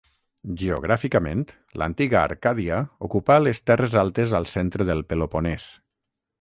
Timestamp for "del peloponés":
4.93-5.73